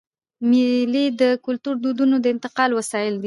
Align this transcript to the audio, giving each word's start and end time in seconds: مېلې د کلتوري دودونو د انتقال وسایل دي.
مېلې 0.49 1.05
د 1.21 1.23
کلتوري 1.45 1.77
دودونو 1.83 2.15
د 2.21 2.25
انتقال 2.33 2.69
وسایل 2.79 3.13
دي. 3.17 3.19